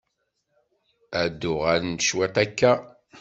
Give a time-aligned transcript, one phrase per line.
[1.21, 2.71] Ad d-uɣaleɣ cwit akka.